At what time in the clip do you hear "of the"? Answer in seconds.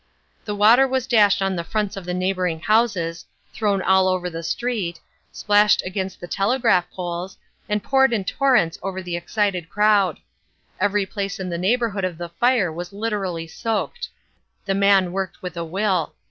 1.95-2.13, 12.03-12.29